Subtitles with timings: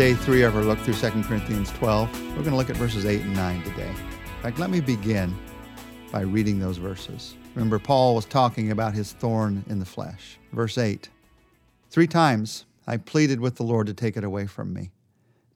[0.00, 2.10] day three of our look through 2 Corinthians 12.
[2.28, 3.90] We're going to look at verses 8 and 9 today.
[3.90, 5.38] In fact, let me begin
[6.10, 7.36] by reading those verses.
[7.54, 10.38] Remember, Paul was talking about his thorn in the flesh.
[10.54, 11.10] Verse 8
[11.90, 14.90] Three times I pleaded with the Lord to take it away from me.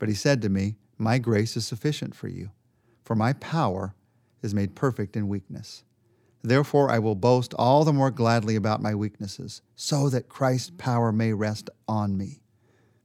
[0.00, 2.50] But he said to me, My grace is sufficient for you,
[3.04, 3.94] for my power
[4.42, 5.84] is made perfect in weakness.
[6.42, 11.12] Therefore, I will boast all the more gladly about my weaknesses, so that Christ's power
[11.12, 12.40] may rest on me.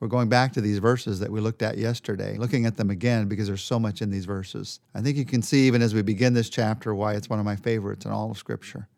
[0.00, 3.28] We're going back to these verses that we looked at yesterday, looking at them again
[3.28, 4.80] because there's so much in these verses.
[4.94, 7.44] I think you can see, even as we begin this chapter, why it's one of
[7.44, 8.88] my favorites in all of Scripture.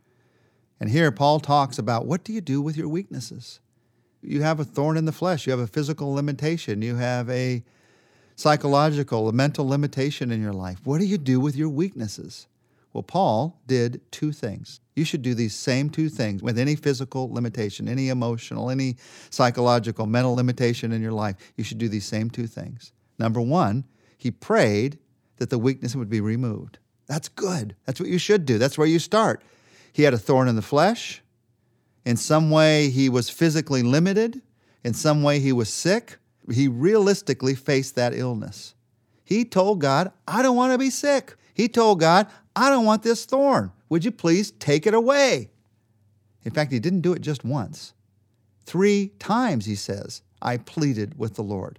[0.78, 3.58] And here, Paul talks about what do you do with your weaknesses?
[4.22, 7.64] You have a thorn in the flesh, you have a physical limitation, you have a
[8.36, 10.78] psychological, a mental limitation in your life.
[10.84, 12.46] What do you do with your weaknesses?
[12.92, 14.80] Well, Paul did two things.
[14.94, 18.96] You should do these same two things with any physical limitation, any emotional, any
[19.30, 21.36] psychological, mental limitation in your life.
[21.56, 22.92] You should do these same two things.
[23.18, 23.84] Number one,
[24.18, 24.98] he prayed
[25.36, 26.78] that the weakness would be removed.
[27.06, 27.74] That's good.
[27.86, 28.58] That's what you should do.
[28.58, 29.42] That's where you start.
[29.92, 31.22] He had a thorn in the flesh.
[32.04, 34.42] In some way, he was physically limited.
[34.84, 36.18] In some way, he was sick.
[36.52, 38.74] He realistically faced that illness.
[39.24, 41.36] He told God, I don't want to be sick.
[41.54, 43.72] He told God, I don't want this thorn.
[43.92, 45.50] Would you please take it away?
[46.44, 47.92] In fact, he didn't do it just once.
[48.64, 51.78] Three times, he says, I pleaded with the Lord.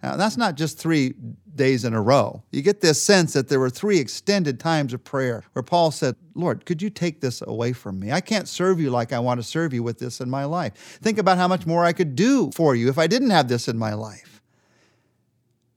[0.00, 1.14] Now, that's not just three
[1.56, 2.44] days in a row.
[2.52, 6.14] You get this sense that there were three extended times of prayer where Paul said,
[6.36, 8.12] Lord, could you take this away from me?
[8.12, 10.74] I can't serve you like I want to serve you with this in my life.
[11.02, 13.66] Think about how much more I could do for you if I didn't have this
[13.66, 14.40] in my life.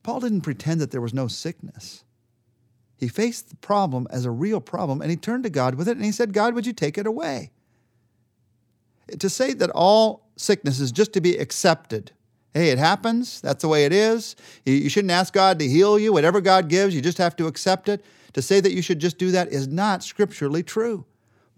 [0.04, 2.04] Paul didn't pretend that there was no sickness.
[3.02, 5.96] He faced the problem as a real problem and he turned to God with it
[5.96, 7.50] and he said, God, would you take it away?
[9.18, 12.12] To say that all sickness is just to be accepted.
[12.54, 13.40] Hey, it happens.
[13.40, 14.36] That's the way it is.
[14.64, 16.12] You shouldn't ask God to heal you.
[16.12, 18.04] Whatever God gives, you just have to accept it.
[18.34, 21.04] To say that you should just do that is not scripturally true.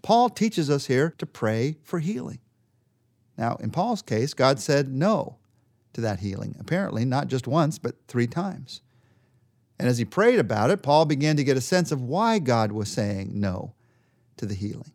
[0.01, 2.39] Paul teaches us here to pray for healing.
[3.37, 5.37] Now, in Paul's case, God said no
[5.93, 8.81] to that healing, apparently not just once, but three times.
[9.77, 12.71] And as he prayed about it, Paul began to get a sense of why God
[12.71, 13.73] was saying no
[14.37, 14.91] to the healing.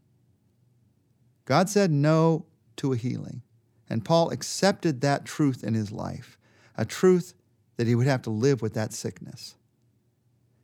[1.44, 2.46] God said no
[2.76, 3.42] to a healing,
[3.88, 6.38] and Paul accepted that truth in his life,
[6.76, 7.34] a truth
[7.76, 9.56] that he would have to live with that sickness.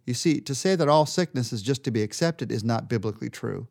[0.06, 3.28] You see, to say that all sickness is just to be accepted is not biblically
[3.28, 3.66] true.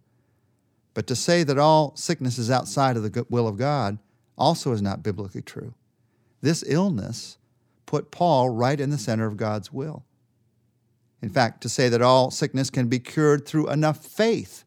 [0.94, 3.98] But to say that all sickness is outside of the will of God
[4.38, 5.74] also is not biblically true.
[6.42, 7.38] This illness
[7.86, 10.04] put Paul right in the center of God's will.
[11.22, 14.64] In fact, to say that all sickness can be cured through enough faith.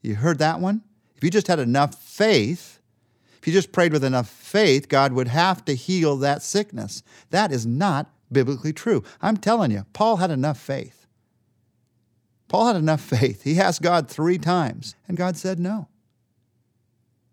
[0.00, 0.82] You heard that one?
[1.16, 2.80] If you just had enough faith,
[3.38, 7.02] if you just prayed with enough faith, God would have to heal that sickness.
[7.30, 9.02] That is not biblically true.
[9.20, 11.06] I'm telling you, Paul had enough faith.
[12.48, 13.42] Paul had enough faith.
[13.42, 15.88] He asked God three times, and God said no.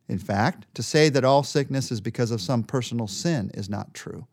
[0.07, 3.93] In fact, to say that all sickness is because of some personal sin is not
[3.93, 4.25] true.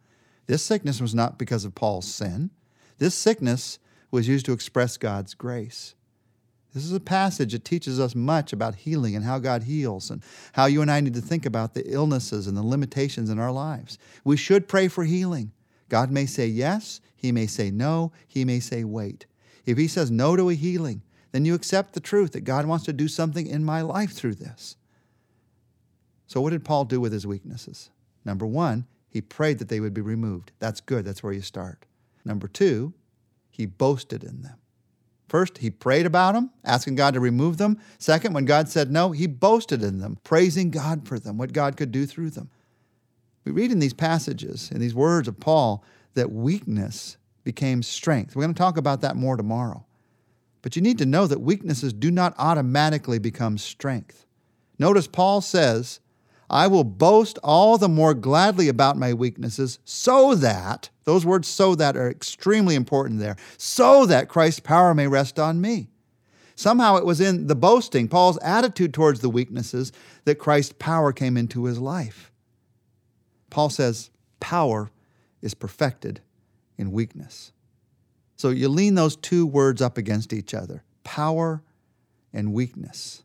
[0.47, 2.51] This sickness was not because of Paul's sin.
[2.99, 3.79] This sickness
[4.11, 5.95] was used to express God's grace.
[6.75, 10.23] This is a passage that teaches us much about healing and how God heals and
[10.53, 13.51] how you and I need to think about the illnesses and the limitations in our
[13.51, 13.99] lives.
[14.25, 15.53] We should pray for healing.
[15.89, 19.25] God may say yes, He may say no, He may say wait.
[19.65, 21.03] If He says no to a healing,
[21.33, 24.35] then you accept the truth that God wants to do something in my life through
[24.35, 24.77] this.
[26.27, 27.91] So, what did Paul do with his weaknesses?
[28.25, 30.53] Number one, he prayed that they would be removed.
[30.59, 31.87] That's good, that's where you start.
[32.25, 32.93] Number two,
[33.57, 34.59] he boasted in them.
[35.29, 37.79] First, he prayed about them, asking God to remove them.
[37.99, 41.77] Second, when God said no, he boasted in them, praising God for them, what God
[41.77, 42.51] could do through them.
[43.45, 45.85] We read in these passages, in these words of Paul,
[46.15, 48.35] that weakness became strength.
[48.35, 49.85] We're going to talk about that more tomorrow.
[50.63, 54.27] But you need to know that weaknesses do not automatically become strength.
[54.79, 56.01] Notice Paul says,
[56.49, 61.75] I will boast all the more gladly about my weaknesses so that, those words so
[61.75, 65.89] that are extremely important there, so that Christ's power may rest on me.
[66.55, 69.93] Somehow it was in the boasting, Paul's attitude towards the weaknesses,
[70.25, 72.33] that Christ's power came into his life.
[73.51, 74.11] Paul says,
[74.41, 74.91] power
[75.43, 76.21] is perfected
[76.79, 77.53] in weakness.
[78.37, 81.63] So you lean those two words up against each other power
[82.33, 83.23] and weakness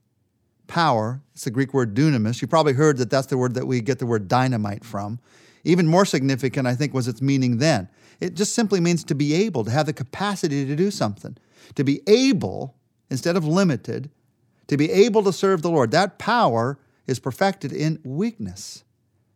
[0.71, 1.21] power.
[1.33, 2.41] It's the Greek word dunamis.
[2.41, 5.19] You probably heard that that's the word that we get the word dynamite from.
[5.65, 7.89] Even more significant, I think, was its meaning then.
[8.21, 11.35] It just simply means to be able, to have the capacity to do something,
[11.75, 12.77] to be able
[13.09, 14.11] instead of limited,
[14.67, 15.91] to be able to serve the Lord.
[15.91, 18.85] That power is perfected in weakness.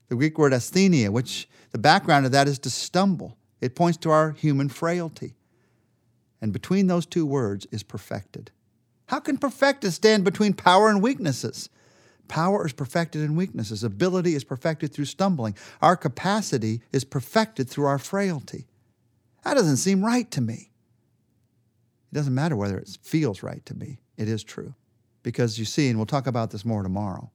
[0.08, 3.38] The Greek word asthenia, which the background of that is to stumble.
[3.60, 5.34] It points to our human frailty.
[6.40, 8.52] And between those two words is perfected.
[9.08, 11.70] How can perfected stand between power and weaknesses?
[12.28, 13.84] Power is perfected in weaknesses.
[13.84, 15.56] Ability is perfected through stumbling.
[15.82, 18.66] Our capacity is perfected through our frailty.
[19.44, 20.72] That doesn't seem right to me.
[22.12, 24.74] It doesn't matter whether it feels right to me, it is true.
[25.22, 27.32] Because you see, and we'll talk about this more tomorrow,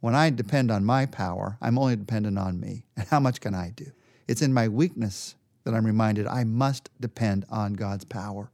[0.00, 2.84] when I depend on my power, I'm only dependent on me.
[2.96, 3.86] And how much can I do?
[4.26, 8.50] It's in my weakness that I'm reminded I must depend on God's power.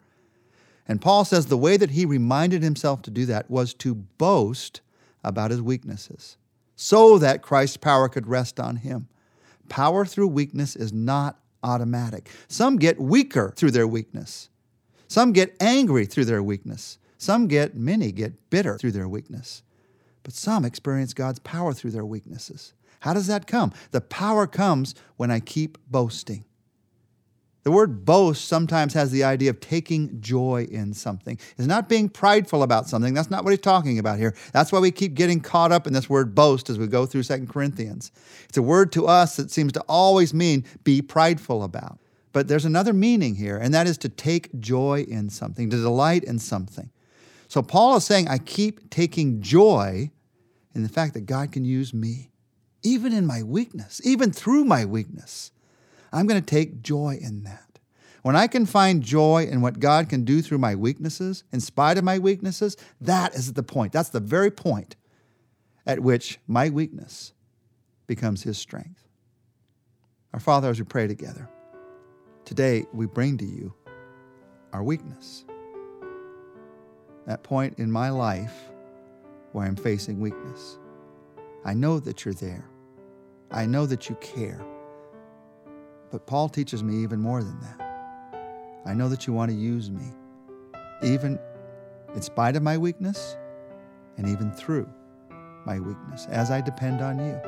[0.88, 4.80] And Paul says the way that he reminded himself to do that was to boast
[5.22, 6.38] about his weaknesses
[6.74, 9.08] so that Christ's power could rest on him.
[9.68, 12.30] Power through weakness is not automatic.
[12.46, 14.48] Some get weaker through their weakness.
[15.08, 16.98] Some get angry through their weakness.
[17.18, 19.62] Some get, many get bitter through their weakness.
[20.22, 22.74] But some experience God's power through their weaknesses.
[23.00, 23.72] How does that come?
[23.90, 26.44] The power comes when I keep boasting.
[27.68, 31.38] The word boast sometimes has the idea of taking joy in something.
[31.58, 33.12] It's not being prideful about something.
[33.12, 34.34] That's not what he's talking about here.
[34.54, 37.24] That's why we keep getting caught up in this word boast as we go through
[37.24, 38.10] Second Corinthians.
[38.48, 41.98] It's a word to us that seems to always mean be prideful about.
[42.32, 46.24] But there's another meaning here, and that is to take joy in something, to delight
[46.24, 46.88] in something.
[47.48, 50.10] So Paul is saying, I keep taking joy
[50.74, 52.30] in the fact that God can use me,
[52.82, 55.52] even in my weakness, even through my weakness.
[56.12, 57.68] I'm going to take joy in that.
[58.22, 61.98] When I can find joy in what God can do through my weaknesses, in spite
[61.98, 63.92] of my weaknesses, that is the point.
[63.92, 64.96] That's the very point
[65.86, 67.32] at which my weakness
[68.06, 69.08] becomes His strength.
[70.34, 71.48] Our Father, as we pray together,
[72.44, 73.72] today we bring to you
[74.72, 75.44] our weakness.
[77.26, 78.54] That point in my life
[79.52, 80.78] where I'm facing weakness.
[81.64, 82.68] I know that you're there.
[83.50, 84.60] I know that you care.
[86.10, 88.82] But Paul teaches me even more than that.
[88.86, 90.12] I know that you want to use me,
[91.02, 91.38] even
[92.14, 93.36] in spite of my weakness
[94.16, 94.88] and even through
[95.66, 97.40] my weakness, as I depend on you.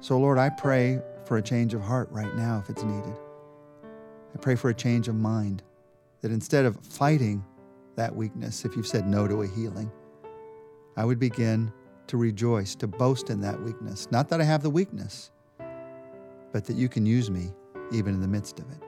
[0.00, 3.14] So, Lord, I pray for a change of heart right now if it's needed.
[4.34, 5.62] I pray for a change of mind,
[6.22, 7.44] that instead of fighting
[7.96, 9.92] that weakness, if you've said no to a healing,
[10.96, 11.72] I would begin
[12.06, 14.08] to rejoice, to boast in that weakness.
[14.10, 15.30] Not that I have the weakness,
[16.52, 17.52] but that you can use me
[17.90, 18.82] even in the midst of it.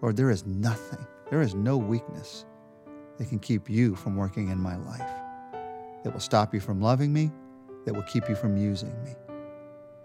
[0.00, 2.44] Lord, there is nothing, there is no weakness
[3.18, 5.10] that can keep you from working in my life,
[6.04, 7.32] that will stop you from loving me,
[7.84, 9.12] that will keep you from using me.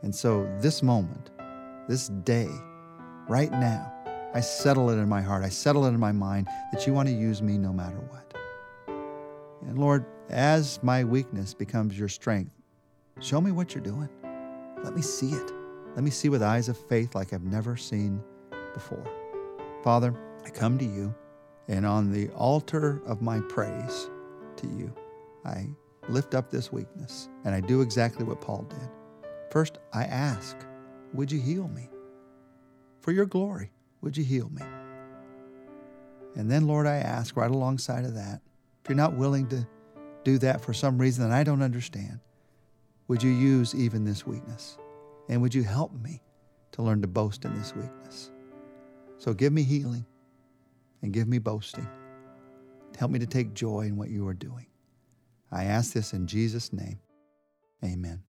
[0.01, 1.29] And so, this moment,
[1.87, 2.49] this day,
[3.27, 3.91] right now,
[4.33, 7.07] I settle it in my heart, I settle it in my mind that you want
[7.07, 8.33] to use me no matter what.
[9.67, 12.51] And Lord, as my weakness becomes your strength,
[13.19, 14.09] show me what you're doing.
[14.83, 15.62] Let me see it.
[15.95, 18.23] Let me see with eyes of faith like I've never seen
[18.73, 19.05] before.
[19.83, 21.13] Father, I come to you,
[21.67, 24.09] and on the altar of my praise
[24.55, 24.91] to you,
[25.45, 25.67] I
[26.09, 28.89] lift up this weakness, and I do exactly what Paul did.
[29.51, 30.57] First, I ask,
[31.13, 31.89] would you heal me?
[33.01, 34.63] For your glory, would you heal me?
[36.35, 38.41] And then, Lord, I ask right alongside of that,
[38.83, 39.67] if you're not willing to
[40.23, 42.19] do that for some reason that I don't understand,
[43.07, 44.79] would you use even this weakness?
[45.29, 46.21] And would you help me
[46.73, 48.31] to learn to boast in this weakness?
[49.17, 50.05] So give me healing
[51.01, 51.87] and give me boasting.
[52.97, 54.67] Help me to take joy in what you are doing.
[55.51, 56.99] I ask this in Jesus' name.
[57.83, 58.23] Amen.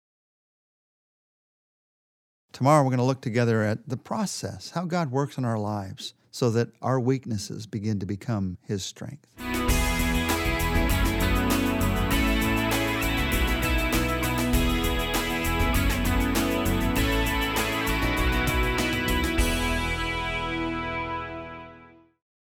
[2.52, 6.14] Tomorrow, we're going to look together at the process, how God works in our lives
[6.30, 9.26] so that our weaknesses begin to become His strength.